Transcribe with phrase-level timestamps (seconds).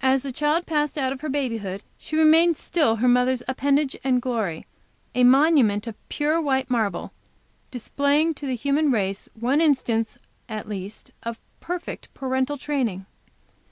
[0.00, 4.20] As the child passed out of her babyhood, she remained still her mother's appendage and
[4.20, 4.66] glory;
[5.14, 7.12] a monument of pure white marble,
[7.70, 13.06] displaying to the human race one instance at least of perfect parental training.